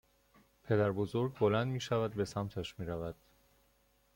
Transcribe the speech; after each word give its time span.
پدربزرگ 0.63 1.37
بلند 1.39 1.67
میشود. 1.67 2.13
به 2.13 2.25
سمتش 2.25 2.79
میرود 2.79 3.15